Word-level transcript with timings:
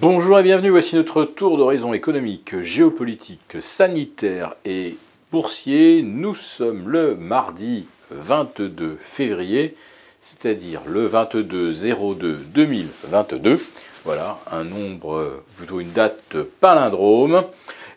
Bonjour 0.00 0.38
et 0.38 0.44
bienvenue, 0.44 0.70
voici 0.70 0.94
notre 0.94 1.24
tour 1.24 1.56
d'horizon 1.56 1.92
économique, 1.92 2.60
géopolitique, 2.60 3.56
sanitaire 3.58 4.54
et 4.64 4.96
boursier. 5.32 6.04
Nous 6.04 6.36
sommes 6.36 6.88
le 6.88 7.16
mardi 7.16 7.84
22 8.12 8.96
février, 9.02 9.74
c'est-à-dire 10.20 10.82
le 10.86 11.08
22-02-2022. 11.08 13.58
Voilà, 14.04 14.38
un 14.52 14.62
nombre, 14.62 15.42
plutôt 15.56 15.80
une 15.80 15.90
date 15.90 16.36
palindrome. 16.60 17.42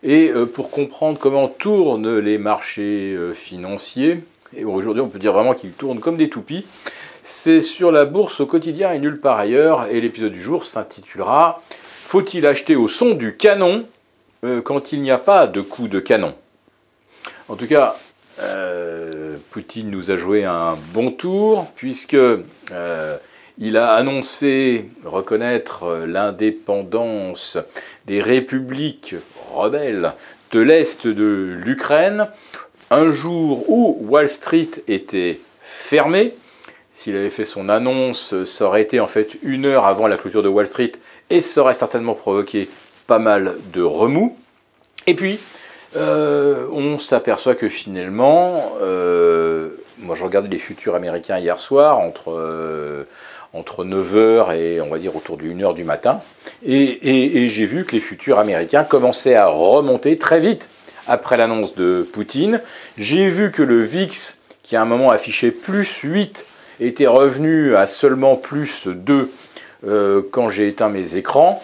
Et 0.02 0.31
euh, 0.31 0.47
pour 0.47 0.71
comprendre 0.71 1.20
comment 1.20 1.49
tournent 1.49 2.18
les 2.18 2.39
marchés 2.39 3.13
euh, 3.13 3.36
financiers, 3.36 4.23
et 4.57 4.65
aujourd'hui 4.65 5.04
on 5.04 5.09
peut 5.09 5.20
dire 5.20 5.33
vraiment 5.33 5.54
qu'ils 5.54 5.73
tournent 5.73 5.99
comme 5.99 6.18
des 6.18 6.29
toupies, 6.29 6.65
c'est 7.21 7.61
sur 7.61 7.91
la 7.91 8.05
bourse 8.05 8.39
au 8.39 8.47
quotidien 8.47 8.91
et 8.91 8.97
nulle 8.97 9.20
part 9.20 9.38
ailleurs. 9.38 9.86
Et 9.91 10.02
l'épisode 10.02 10.33
du 10.33 10.41
jour 10.41 10.65
s'intitulera 10.65 11.61
Faut-il 12.12 12.46
acheter 12.46 12.75
au 12.75 12.89
son 12.89 13.12
du 13.12 13.38
canon 13.38 13.86
euh, 14.43 14.61
quand 14.61 14.92
il 14.92 15.01
n'y 15.01 15.11
a 15.11 15.18
pas 15.18 15.47
de 15.47 15.61
coup 15.61 15.88
de 15.88 16.01
canon? 16.01 16.34
En 17.47 17.56
tout 17.56 17.68
cas, 17.68 17.96
Poutine 19.51 19.89
nous 19.89 20.11
a 20.11 20.18
joué 20.18 20.43
un 20.43 20.78
bon 20.93 21.11
tour 21.11 21.71
puisque 21.78 22.18
il 23.57 23.78
a 23.78 23.93
annoncé 23.93 24.89
reconnaître 25.06 26.04
l'indépendance 26.06 27.57
des 28.07 28.20
républiques 28.20 29.15
rebelles 29.54 30.12
de 30.51 30.59
l'Est 30.59 31.07
de 31.07 31.56
l'Ukraine, 31.64 32.28
un 32.89 33.09
jour 33.09 33.70
où 33.70 33.98
Wall 34.02 34.28
Street 34.28 34.72
était 34.89 35.39
fermé. 35.62 36.34
S'il 36.94 37.16
avait 37.16 37.30
fait 37.30 37.45
son 37.45 37.70
annonce, 37.70 38.44
ça 38.44 38.66
aurait 38.66 38.81
été 38.81 39.00
en 39.00 39.08
fait 39.08 39.38
une 39.44 39.66
heure 39.66 39.86
avant 39.86 40.08
la 40.08 40.17
clôture 40.17 40.44
de 40.44 40.50
Wall 40.50 40.67
Street 40.67 40.92
et 41.31 41.42
ça 41.42 41.62
aurait 41.62 41.73
certainement 41.73 42.14
provoqué 42.14 42.70
pas 43.08 43.20
mal 43.20 43.56
de 43.73 43.81
remous. 43.81 44.38
Et 45.08 45.16
puis, 45.16 45.40
euh, 45.96 46.68
on 46.72 47.00
s'aperçoit 47.00 47.56
que 47.56 47.68
finalement, 47.68 48.73
euh, 48.82 49.70
moi 50.00 50.16
je 50.16 50.23
regardais 50.23 50.50
les 50.50 50.60
futurs 50.60 50.96
américains 50.96 51.40
hier 51.40 51.60
soir, 51.60 52.00
entre, 52.00 52.32
euh, 52.32 53.04
entre 53.54 53.84
9h 53.84 54.56
et 54.56 54.82
on 54.82 54.90
va 54.90 55.00
dire 55.00 55.16
autour 55.16 55.38
d'une 55.38 55.64
heure 55.64 55.73
du 55.73 55.84
matin. 55.84 56.22
Et, 56.64 57.48
j'ai 57.48 57.66
vu 57.66 57.86
que 57.86 57.94
les 57.94 58.00
futurs 58.00 58.40
américains 58.40 58.84
commençaient 58.84 59.36
à 59.36 59.48
remonter 59.48 60.18
très 60.18 60.40
vite 60.40 60.70
après 61.08 61.36
l'annonce 61.36 61.76
de 61.76 62.08
Poutine. 62.14 62.62
J'ai 62.98 63.28
vu 63.28 63.52
que 63.52 63.64
le 63.64 63.82
VIX, 63.82 64.36
qui 64.64 64.76
à 64.76 64.82
un 64.82 64.86
moment 64.86 65.12
affichait 65.12 65.52
plus 65.52 65.98
8, 66.04 66.45
était 66.80 67.08
revenu 67.08 67.76
à 67.76 67.88
seulement 67.88 68.36
plus 68.36 68.88
2 68.88 69.30
euh, 69.88 70.22
quand 70.32 70.50
j'ai 70.50 70.68
éteint 70.68 70.90
mes 70.90 71.16
écrans. 71.16 71.64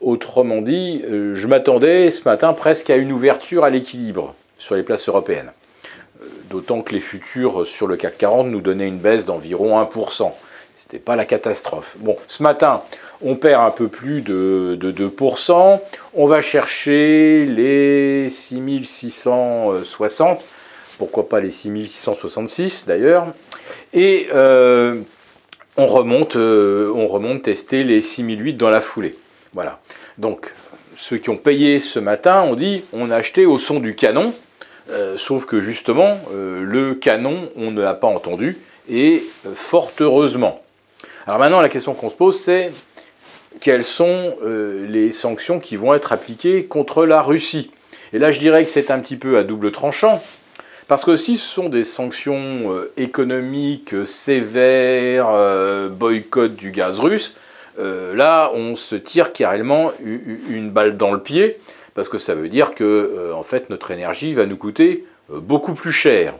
Autrement 0.00 0.62
dit, 0.62 1.02
euh, 1.04 1.34
je 1.34 1.46
m'attendais 1.46 2.10
ce 2.10 2.24
matin 2.24 2.54
presque 2.54 2.88
à 2.88 2.96
une 2.96 3.12
ouverture 3.12 3.64
à 3.64 3.70
l'équilibre 3.70 4.34
sur 4.56 4.74
les 4.74 4.82
places 4.82 5.08
européennes. 5.08 5.52
Euh, 6.22 6.26
d'autant 6.48 6.80
que 6.80 6.94
les 6.94 7.00
futurs 7.00 7.66
sur 7.66 7.86
le 7.86 7.96
CAC 7.96 8.16
40 8.18 8.46
nous 8.46 8.60
donnaient 8.60 8.88
une 8.88 8.98
baisse 8.98 9.26
d'environ 9.26 9.82
1%. 9.82 10.32
C'était 10.74 10.98
pas 10.98 11.16
la 11.16 11.26
catastrophe. 11.26 11.96
Bon, 11.98 12.16
ce 12.26 12.42
matin, 12.42 12.82
on 13.20 13.34
perd 13.34 13.64
un 13.64 13.70
peu 13.70 13.88
plus 13.88 14.22
de, 14.22 14.78
2%. 14.80 15.80
On 16.14 16.26
va 16.26 16.40
chercher 16.40 17.44
les 17.44 18.30
6660, 18.30 20.40
pourquoi 20.96 21.28
pas 21.28 21.40
les 21.40 21.50
6666 21.50 22.86
d'ailleurs. 22.86 23.26
Et 23.92 24.28
on, 25.78 25.86
remonte, 25.86 26.36
euh, 26.36 26.92
on 26.94 27.08
remonte 27.08 27.42
tester 27.42 27.84
les 27.84 28.02
6008 28.02 28.54
dans 28.54 28.68
la 28.68 28.82
foulée. 28.82 29.16
Voilà. 29.54 29.80
Donc, 30.18 30.52
ceux 30.96 31.16
qui 31.16 31.30
ont 31.30 31.36
payé 31.36 31.80
ce 31.80 31.98
matin 31.98 32.42
ont 32.42 32.54
dit 32.54 32.84
on 32.92 33.10
a 33.10 33.16
acheté 33.16 33.46
au 33.46 33.56
son 33.56 33.80
du 33.80 33.94
canon. 33.94 34.34
Euh, 34.90 35.16
sauf 35.16 35.46
que 35.46 35.60
justement, 35.60 36.18
le 36.32 36.94
canon, 36.94 37.50
on 37.56 37.70
ne 37.70 37.80
l'a 37.80 37.94
pas 37.94 38.06
entendu, 38.06 38.58
et 38.90 39.22
fort 39.54 39.90
heureusement. 40.00 40.62
Alors 41.26 41.38
maintenant, 41.38 41.60
la 41.60 41.68
question 41.68 41.92
qu'on 41.92 42.08
se 42.08 42.14
pose, 42.14 42.40
c'est 42.40 42.72
quelles 43.60 43.84
sont 43.84 44.36
euh, 44.42 44.86
les 44.88 45.12
sanctions 45.12 45.60
qui 45.60 45.76
vont 45.76 45.94
être 45.94 46.12
appliquées 46.12 46.64
contre 46.64 47.04
la 47.04 47.22
Russie? 47.22 47.70
Et 48.12 48.18
là, 48.18 48.30
je 48.30 48.38
dirais 48.40 48.64
que 48.64 48.70
c'est 48.70 48.90
un 48.90 49.00
petit 49.00 49.16
peu 49.16 49.36
à 49.36 49.42
double 49.42 49.72
tranchant, 49.72 50.22
parce 50.88 51.04
que 51.04 51.16
si 51.16 51.36
ce 51.36 51.46
sont 51.46 51.68
des 51.68 51.84
sanctions 51.84 52.72
euh, 52.72 52.90
économiques 52.96 53.94
sévères, 54.06 55.28
euh, 55.30 55.88
boycott 55.88 56.56
du 56.56 56.70
gaz 56.70 56.98
russe, 56.98 57.36
là, 57.80 58.50
on 58.54 58.74
se 58.74 58.96
tire 58.96 59.32
carrément 59.32 59.92
une 60.02 60.68
balle 60.68 60.96
dans 60.96 61.12
le 61.12 61.20
pied, 61.20 61.58
parce 61.94 62.08
que 62.08 62.18
ça 62.18 62.34
veut 62.34 62.48
dire 62.48 62.74
que, 62.74 63.32
notre 63.70 63.92
énergie 63.92 64.32
va 64.32 64.46
nous 64.46 64.56
coûter 64.56 65.04
beaucoup 65.28 65.74
plus 65.74 65.92
cher. 65.92 66.34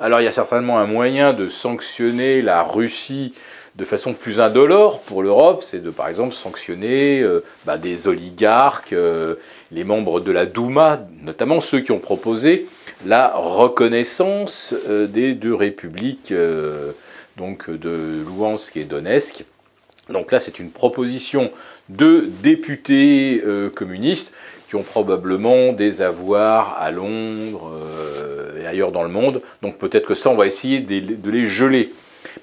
Alors, 0.00 0.20
il 0.20 0.24
y 0.24 0.26
a 0.26 0.32
certainement 0.32 0.80
un 0.80 0.86
moyen 0.86 1.32
de 1.32 1.46
sanctionner 1.46 2.42
la 2.42 2.64
Russie 2.64 3.34
de 3.76 3.84
façon 3.84 4.12
plus 4.14 4.40
indolore 4.40 5.00
pour 5.00 5.22
l'Europe, 5.22 5.62
c'est 5.62 5.82
de 5.82 5.90
par 5.90 6.08
exemple 6.08 6.34
sanctionner 6.34 7.20
euh, 7.20 7.44
bah, 7.64 7.78
des 7.78 8.08
oligarques, 8.08 8.92
euh, 8.92 9.36
les 9.70 9.84
membres 9.84 10.20
de 10.20 10.32
la 10.32 10.46
Douma, 10.46 11.00
notamment 11.22 11.60
ceux 11.60 11.80
qui 11.80 11.92
ont 11.92 11.98
proposé 11.98 12.66
la 13.06 13.32
reconnaissance 13.34 14.74
euh, 14.88 15.06
des 15.06 15.34
deux 15.34 15.54
républiques, 15.54 16.32
donc 17.36 17.70
de 17.70 18.22
Louhansk 18.26 18.76
et 18.76 18.84
Donetsk. 18.84 19.44
Donc 20.08 20.32
là, 20.32 20.40
c'est 20.40 20.58
une 20.58 20.70
proposition 20.70 21.50
de 21.88 22.28
députés 22.42 23.42
communistes 23.74 24.32
qui 24.68 24.74
ont 24.74 24.82
probablement 24.82 25.72
des 25.72 26.02
avoirs 26.02 26.76
à 26.78 26.90
Londres 26.90 27.72
et 28.60 28.66
ailleurs 28.66 28.90
dans 28.90 29.04
le 29.04 29.08
monde. 29.08 29.40
Donc 29.62 29.78
peut-être 29.78 30.06
que 30.06 30.14
ça, 30.14 30.30
on 30.30 30.36
va 30.36 30.46
essayer 30.46 30.80
de 30.80 31.30
les 31.30 31.48
geler. 31.48 31.92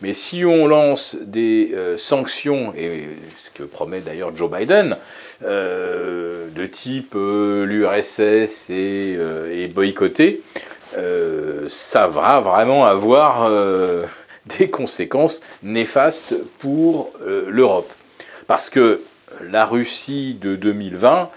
Mais 0.02 0.14
si 0.14 0.46
on 0.46 0.68
lance 0.68 1.16
des 1.20 1.72
euh, 1.74 1.98
sanctions, 1.98 2.74
et 2.78 3.08
ce 3.40 3.50
que 3.50 3.64
promet 3.64 4.02
d'ailleurs 4.02 4.36
Joe 4.36 4.50
Biden, 4.50 4.98
euh, 5.44 6.50
de 6.50 6.66
type 6.66 7.14
euh, 7.16 7.66
l'URSS 7.66 8.70
et, 8.70 9.68
boycotter, 9.74 10.42
ça 11.70 12.08
va 12.08 12.40
vraiment 12.40 12.86
avoir 12.86 13.52
des 14.58 14.70
conséquences 14.70 15.42
néfastes 15.62 16.36
pour 16.60 17.14
l'Europe. 17.48 17.92
Parce 18.48 18.70
que 18.70 19.02
la 19.42 19.66
Russie 19.66 20.38
de 20.42 20.56
2020, 20.56 21.30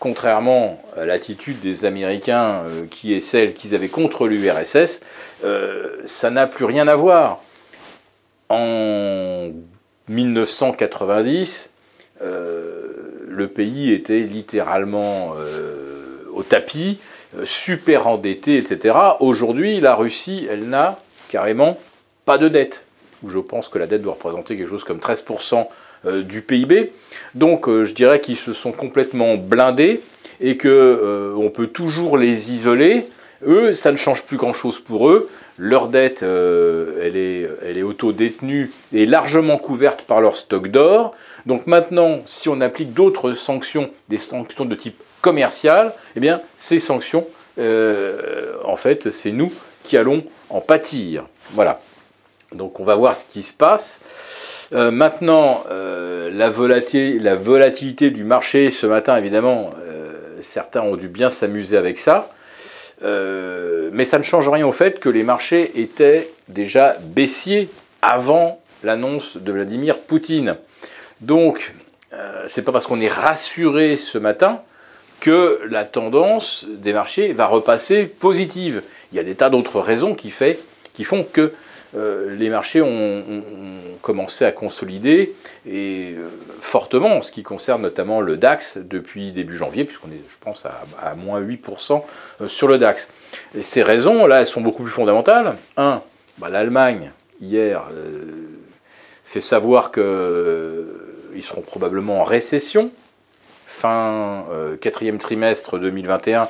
contrairement 0.00 0.82
à 0.98 1.06
l'attitude 1.06 1.60
des 1.60 1.86
Américains 1.86 2.64
qui 2.90 3.14
est 3.14 3.20
celle 3.20 3.54
qu'ils 3.54 3.74
avaient 3.74 3.88
contre 3.88 4.26
l'URSS, 4.26 5.00
ça 6.04 6.30
n'a 6.30 6.46
plus 6.46 6.66
rien 6.66 6.86
à 6.88 6.96
voir 6.96 7.40
en 8.48 9.50
1990, 10.08 11.70
euh, 12.22 12.92
le 13.28 13.48
pays 13.48 13.92
était 13.92 14.20
littéralement 14.20 15.34
euh, 15.36 16.24
au 16.32 16.42
tapis, 16.42 16.98
euh, 17.36 17.44
super 17.44 18.06
endetté, 18.06 18.56
etc. 18.56 18.96
Aujourd'hui, 19.20 19.80
la 19.80 19.94
Russie, 19.94 20.46
elle 20.50 20.68
n'a 20.68 21.00
carrément 21.28 21.78
pas 22.24 22.38
de 22.38 22.48
dette. 22.48 22.86
Je 23.26 23.38
pense 23.38 23.68
que 23.68 23.78
la 23.78 23.86
dette 23.86 24.02
doit 24.02 24.14
représenter 24.14 24.56
quelque 24.56 24.68
chose 24.68 24.84
comme 24.84 24.98
13% 24.98 25.66
du 26.20 26.42
PIB. 26.42 26.92
Donc 27.34 27.66
je 27.66 27.94
dirais 27.94 28.20
qu'ils 28.20 28.36
se 28.36 28.52
sont 28.52 28.72
complètement 28.72 29.36
blindés 29.36 30.02
et 30.42 30.58
qu'on 30.58 31.50
peut 31.54 31.68
toujours 31.68 32.18
les 32.18 32.52
isoler. 32.52 33.06
Eux, 33.46 33.74
ça 33.74 33.92
ne 33.92 33.96
change 33.96 34.22
plus 34.22 34.36
grand-chose 34.36 34.80
pour 34.80 35.08
eux. 35.08 35.28
Leur 35.56 35.88
dette, 35.88 36.24
euh, 36.24 36.98
elle 37.00 37.16
est, 37.16 37.48
elle 37.64 37.78
est 37.78 37.82
auto-détenue 37.82 38.72
et 38.92 39.06
largement 39.06 39.56
couverte 39.56 40.02
par 40.02 40.20
leur 40.20 40.36
stock 40.36 40.68
d'or. 40.68 41.14
Donc 41.46 41.66
maintenant, 41.66 42.22
si 42.26 42.48
on 42.48 42.60
applique 42.60 42.92
d'autres 42.92 43.32
sanctions, 43.32 43.90
des 44.08 44.18
sanctions 44.18 44.64
de 44.64 44.74
type 44.74 45.00
commercial, 45.20 45.92
eh 46.16 46.20
bien, 46.20 46.40
ces 46.56 46.80
sanctions, 46.80 47.26
euh, 47.58 48.54
en 48.64 48.76
fait, 48.76 49.10
c'est 49.10 49.30
nous 49.30 49.52
qui 49.84 49.96
allons 49.96 50.24
en 50.50 50.60
pâtir. 50.60 51.24
Voilà. 51.52 51.80
Donc 52.52 52.80
on 52.80 52.84
va 52.84 52.96
voir 52.96 53.14
ce 53.14 53.24
qui 53.24 53.42
se 53.42 53.52
passe. 53.52 54.00
Euh, 54.72 54.90
maintenant, 54.90 55.62
la, 55.70 56.50
volatilité, 56.50 57.22
la, 57.22 57.36
volatilité, 57.36 58.10
du 58.10 58.24
marché 58.24 58.72
ce 58.72 58.86
matin, 58.86 59.16
évidemment, 59.16 59.70
certains 60.40 60.82
ont 60.82 60.96
dû 60.96 61.06
bien 61.06 61.30
s'amuser 61.30 61.76
avec 61.76 61.98
ça. 61.98 62.30
Euh, 63.02 63.90
mais 63.92 64.04
ça 64.04 64.18
ne 64.18 64.22
change 64.22 64.48
rien 64.48 64.66
au 64.66 64.72
fait 64.72 65.00
que 65.00 65.08
les 65.08 65.22
marchés 65.22 65.80
étaient 65.80 66.30
déjà 66.48 66.96
baissiers 67.00 67.68
avant 68.02 68.60
l'annonce 68.82 69.36
de 69.36 69.52
Vladimir 69.52 69.98
Poutine. 69.98 70.56
Donc, 71.20 71.74
euh, 72.12 72.44
c'est 72.46 72.62
pas 72.62 72.72
parce 72.72 72.86
qu'on 72.86 73.00
est 73.00 73.08
rassuré 73.08 73.96
ce 73.96 74.18
matin 74.18 74.60
que 75.20 75.60
la 75.70 75.84
tendance 75.84 76.66
des 76.68 76.92
marchés 76.92 77.32
va 77.32 77.46
repasser 77.46 78.04
positive. 78.04 78.82
Il 79.12 79.16
y 79.16 79.18
a 79.18 79.24
des 79.24 79.34
tas 79.34 79.50
d'autres 79.50 79.80
raisons 79.80 80.14
qui, 80.14 80.30
fait, 80.30 80.58
qui 80.92 81.04
font 81.04 81.24
que 81.24 81.52
les 81.94 82.48
marchés 82.48 82.82
ont, 82.82 83.42
commencé 84.02 84.44
à 84.44 84.52
consolider 84.52 85.34
et 85.66 86.14
fortement 86.60 87.16
en 87.16 87.22
ce 87.22 87.32
qui 87.32 87.42
concerne 87.42 87.80
notamment 87.80 88.20
le 88.20 88.36
DAX 88.36 88.76
depuis 88.76 89.32
début 89.32 89.56
janvier, 89.56 89.84
puisqu'on 89.84 90.08
est, 90.08 90.20
je 90.28 90.34
pense, 90.40 90.66
à, 90.66 91.14
moins 91.14 91.40
8% 91.40 92.02
sur 92.46 92.68
le 92.68 92.76
DAX. 92.78 93.08
Et 93.56 93.62
ces 93.62 93.82
raisons, 93.82 94.26
là, 94.26 94.40
elles 94.40 94.46
sont 94.46 94.60
beaucoup 94.60 94.82
plus 94.82 94.92
fondamentales. 94.92 95.56
Un, 95.78 96.02
bah, 96.38 96.50
l'Allemagne, 96.50 97.12
hier, 97.40 97.84
fait 99.24 99.40
savoir 99.40 99.90
qu'ils 99.90 101.42
seront 101.42 101.62
probablement 101.62 102.20
en 102.20 102.24
récession 102.24 102.90
fin 103.66 104.44
quatrième 104.80 105.18
trimestre 105.18 105.78
2021 105.78 106.48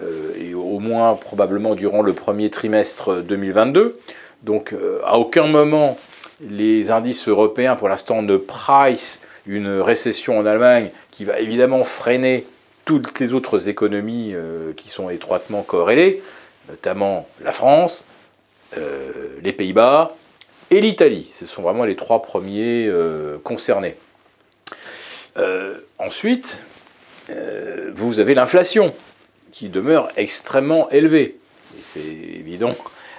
euh, 0.00 0.32
et 0.38 0.54
au 0.54 0.78
moins 0.78 1.14
probablement 1.14 1.74
durant 1.74 2.02
le 2.02 2.12
premier 2.12 2.50
trimestre 2.50 3.22
2022. 3.22 3.98
Donc 4.42 4.72
euh, 4.72 5.00
à 5.04 5.18
aucun 5.18 5.46
moment 5.46 5.96
les 6.40 6.90
indices 6.90 7.28
européens 7.28 7.76
pour 7.76 7.88
l'instant 7.88 8.22
ne 8.22 8.36
price 8.36 9.20
une 9.46 9.80
récession 9.80 10.38
en 10.38 10.46
Allemagne 10.46 10.90
qui 11.10 11.24
va 11.24 11.38
évidemment 11.38 11.84
freiner 11.84 12.46
toutes 12.84 13.20
les 13.20 13.32
autres 13.32 13.68
économies 13.68 14.32
euh, 14.34 14.72
qui 14.76 14.88
sont 14.88 15.08
étroitement 15.08 15.62
corrélées, 15.62 16.22
notamment 16.68 17.28
la 17.42 17.52
France, 17.52 18.06
les 19.42 19.52
Pays-Bas 19.52 20.16
et 20.70 20.80
l'Italie. 20.80 21.28
Ce 21.30 21.44
sont 21.44 21.60
vraiment 21.60 21.84
les 21.84 21.94
trois 21.94 22.22
premiers 22.22 22.90
concernés. 23.44 23.96
ensuite, 25.98 26.58
vous 27.94 28.18
avez 28.18 28.32
l'inflation 28.32 28.94
qui 29.50 29.68
demeure 29.68 30.10
extrêmement 30.16 30.88
élevé. 30.88 31.36
Et 31.76 31.82
c'est 31.82 32.00
évident, 32.00 32.74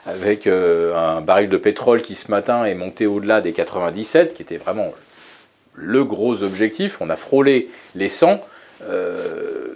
avec 0.05 0.47
euh, 0.47 0.95
un 0.95 1.21
baril 1.21 1.49
de 1.49 1.57
pétrole 1.57 2.01
qui 2.01 2.15
ce 2.15 2.29
matin 2.29 2.65
est 2.65 2.75
monté 2.75 3.07
au-delà 3.07 3.41
des 3.41 3.53
97, 3.53 4.33
qui 4.33 4.41
était 4.41 4.57
vraiment 4.57 4.93
le 5.75 6.03
gros 6.03 6.43
objectif, 6.43 6.97
on 6.99 7.09
a 7.09 7.15
frôlé 7.15 7.69
les 7.95 8.09
100, 8.09 8.41
euh, 8.83 9.69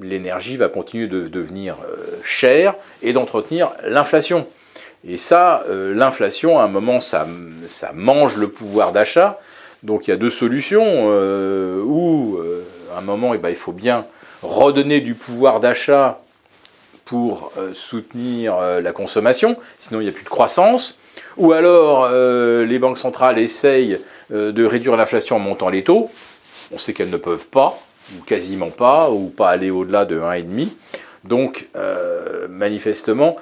l'énergie 0.00 0.56
va 0.56 0.68
continuer 0.68 1.06
de 1.06 1.28
devenir 1.28 1.76
euh, 1.84 1.96
chère 2.22 2.76
et 3.02 3.12
d'entretenir 3.12 3.72
l'inflation. 3.84 4.46
Et 5.04 5.16
ça, 5.16 5.64
l'inflation, 5.68 6.60
à 6.60 6.62
un 6.62 6.68
moment, 6.68 7.00
ça, 7.00 7.26
ça, 7.66 7.90
mange 7.92 8.36
le 8.36 8.46
pouvoir 8.46 8.92
d'achat. 8.92 9.40
Donc 9.82 10.06
il 10.06 10.10
y 10.10 10.14
a 10.14 10.16
deux 10.16 10.30
solutions. 10.30 11.08
ou 11.08 12.38
à 12.94 12.98
un 12.98 13.00
moment, 13.00 13.34
eh 13.34 13.38
ben, 13.38 13.48
il 13.48 13.56
faut 13.56 13.72
bien 13.72 14.06
redonner 14.42 15.00
du 15.00 15.16
pouvoir 15.16 15.58
d'achat 15.58 16.20
pour 17.04 17.52
euh, 17.58 17.72
soutenir 17.74 18.56
euh, 18.56 18.80
la 18.80 18.92
consommation, 18.92 19.56
sinon 19.78 20.00
il 20.00 20.04
n'y 20.04 20.08
a 20.08 20.12
plus 20.12 20.24
de 20.24 20.28
croissance, 20.28 20.98
ou 21.36 21.52
alors 21.52 22.08
euh, 22.10 22.64
les 22.64 22.78
banques 22.78 22.98
centrales 22.98 23.38
essayent 23.38 23.98
de 24.30 24.64
réduire 24.64 24.96
l'inflation 24.96 25.36
en 25.36 25.40
montant 25.40 25.68
les 25.68 25.84
taux, 25.84 26.10
on 26.72 26.78
sait 26.78 26.94
qu'elles 26.94 27.10
ne 27.10 27.18
peuvent 27.18 27.48
pas, 27.48 27.78
ou 28.16 28.22
quasiment 28.22 28.70
pas, 28.70 29.10
ou 29.10 29.28
pas 29.28 29.50
aller 29.50 29.70
au-delà 29.70 30.06
de 30.06 30.18
1,5. 30.18 30.68
Donc 31.24 31.68
manifestement, 32.48 33.36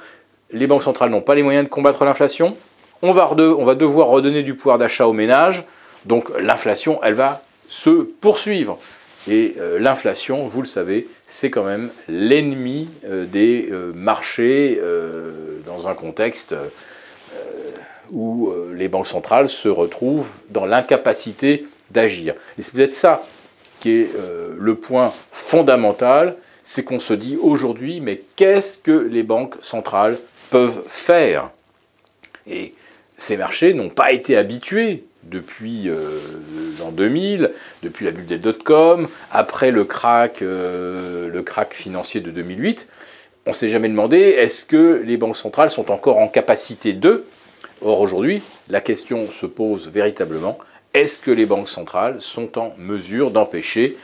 les 0.51 0.67
banques 0.67 0.83
centrales 0.83 1.11
n'ont 1.11 1.21
pas 1.21 1.37
les 1.37 1.45
moyens 1.45 1.65
de 1.65 1.71
combattre 1.71 2.05
l'inflation, 2.05 2.57
on 3.03 3.13
va, 3.13 3.31
on 3.33 3.65
va 3.65 3.77
devoir 3.77 4.09
redonner 4.09 4.43
du 4.43 4.55
pouvoir 4.55 4.79
d'achat 4.79 5.07
aux 5.07 5.13
ménages, 5.13 5.65
donc 6.07 6.29
l'inflation, 6.41 6.99
elle 7.05 7.15
va 7.15 7.43
se 7.69 7.91
poursuivre. 7.91 8.79
Et 9.29 9.55
euh, 9.59 9.79
l'inflation, 9.79 10.47
vous 10.47 10.63
le 10.63 10.67
savez, 10.67 11.09
c'est 11.27 11.51
quand 11.51 11.65
même 11.65 11.91
l'ennemi 12.09 12.89
euh, 13.05 13.27
des 13.27 13.69
euh, 13.71 13.93
marchés 13.95 14.81
dans 15.67 15.89
un 15.89 15.95
contexte 15.95 16.55
où 18.11 18.53
les 18.75 18.89
banques 18.89 19.07
centrales 19.07 19.49
se 19.49 19.69
retrouvent 19.69 20.29
dans 20.49 20.67
l'incapacité 20.67 21.67
d'agir. 21.91 22.35
Et 22.59 22.63
c'est 22.63 22.73
peut-être 22.73 22.91
ça 22.91 23.25
qui 23.79 23.91
est 23.91 24.11
le 24.59 24.75
point 24.75 25.13
fondamental, 25.31 26.37
c'est 26.65 26.83
qu'on 26.83 26.99
se 26.99 27.15
dit 27.15 27.37
aujourd'hui, 27.41 28.01
mais 28.01 28.23
qu'est-ce 28.37 28.79
que 28.79 28.91
les 28.91 29.23
banques 29.23 29.55
centrales 29.61 30.19
peuvent 30.51 30.83
faire? 30.89 31.51
Et 32.49 32.75
ces 33.17 33.37
marchés 33.37 33.75
n'ont 33.75 33.91
pas 33.91 34.13
été 34.13 34.37
habitués 34.37 35.05
depuis 35.25 35.89
euh, 35.89 36.19
l'an 36.79 36.93
2000, 36.93 37.53
depuis 37.83 38.05
la 38.05 38.11
bulle 38.11 38.27
des 38.27 38.39
dot-com, 38.39 39.09
après 39.31 39.71
le 39.71 39.85
crack, 39.85 40.43
euh, 40.43 41.29
le 41.29 41.45
financier 41.71 42.21
de 42.21 42.31
2008, 42.31 42.89
on 43.47 43.53
s'est 43.53 43.69
jamais 43.69 43.89
demandé 43.89 44.19
est-ce 44.19 44.65
que 44.65 45.03
les 45.05 45.17
banques 45.17 45.37
centrales 45.37 45.71
sont 45.71 45.91
encore 45.91 46.19
en 46.19 46.29
capacité 46.29 46.93
de? 46.93 47.25
Or 47.83 48.01
aujourd'hui, 48.01 48.43
la 48.69 48.81
question 48.81 49.31
se 49.31 49.47
pose 49.47 49.89
véritablement 49.89 50.59
est-ce 50.93 51.21
que 51.21 51.31
les 51.31 51.47
banques 51.47 51.69
centrales 51.69 52.21
sont 52.21 52.59
en 52.59 52.75
mesure 52.77 53.31
d'empêcher 53.31 53.97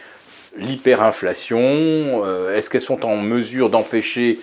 l'hyperinflation 0.56 1.58
euh, 1.58 2.54
Est-ce 2.54 2.70
qu'elles 2.70 2.80
sont 2.80 3.04
en 3.04 3.16
mesure 3.16 3.70
d'empêcher 3.70 4.38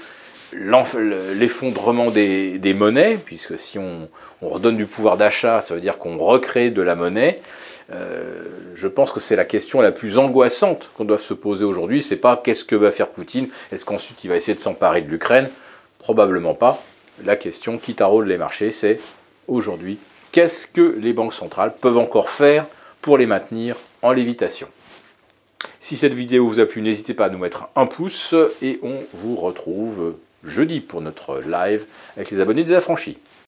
l'effondrement 0.56 2.12
des, 2.12 2.74
monnaies, 2.74 3.18
puisque 3.24 3.58
si 3.58 3.80
on, 3.80 4.10
redonne 4.42 4.78
du 4.78 4.86
pouvoir 4.86 5.18
d'achat, 5.18 5.62
ça 5.62 5.74
veut 5.74 5.82
dire 5.82 5.98
qu'on 5.98 6.18
recrée 6.18 6.70
de 6.70 6.82
la 6.82 6.96
monnaie. 6.96 7.40
Euh, 7.92 8.44
je 8.76 8.88
pense 8.88 9.12
que 9.12 9.20
c'est 9.20 9.36
la 9.36 9.46
question 9.46 9.82
la 9.82 9.92
plus 9.92 10.18
angoissante 10.18 10.90
qu'on 10.96 11.06
doit 11.06 11.18
se 11.18 11.34
poser 11.34 11.66
aujourd'hui. 11.66 12.02
C'est 12.02 12.18
pas 12.18 12.42
qu'est-ce 12.44 12.66
que 12.66 12.76
va 12.76 12.92
faire 12.92 13.10
Poutine 13.10 13.48
Est-ce 13.72 13.86
qu'ensuite 13.86 14.24
il 14.24 14.30
va 14.30 14.36
essayer 14.36 14.56
de 14.56 14.60
s'emparer 14.60 15.02
de 15.02 15.10
l'Ukraine? 15.10 15.50
Probablement 16.00 16.54
pas. 16.54 16.84
La 17.24 17.36
question 17.36 17.78
qui 17.78 17.96
taraude 17.96 18.28
les 18.28 18.38
marchés, 18.38 18.72
c'est 18.72 19.00
aujourd'hui 19.48 19.98
qu'est-ce 20.32 20.68
que 20.68 20.96
les 21.00 21.14
banques 21.14 21.34
centrales 21.34 21.74
peuvent 21.80 21.98
encore 21.98 22.30
faire 22.30 22.66
pour 23.02 23.18
les 23.18 23.26
maintenir 23.26 23.78
en 24.02 24.12
lévitation? 24.12 24.68
Si 25.80 25.96
cette 25.96 26.14
vidéo 26.14 26.48
vous 26.48 26.60
a 26.60 26.66
plu, 26.66 26.82
n'hésitez 26.82 27.14
pas 27.14 27.26
à 27.26 27.30
nous 27.30 27.38
mettre 27.38 27.70
un 27.76 27.86
pouce 27.86 28.36
et 28.62 28.80
on 28.84 29.04
vous 29.14 29.36
retrouve 29.36 30.16
jeudi 30.44 30.80
pour 30.80 31.02
notre 31.02 31.42
live 31.42 31.86
avec 32.16 32.32
les 32.32 32.40
abonnés 32.40 32.64
des 32.64 32.74
affranchis. 32.74 33.18